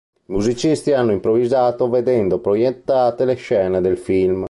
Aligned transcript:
I 0.25 0.31
musicisti 0.33 0.93
hanno 0.93 1.11
improvvisato 1.11 1.87
vedendo 1.87 2.39
proiettate 2.39 3.23
le 3.23 3.35
scene 3.35 3.81
del 3.81 3.99
film. 3.99 4.39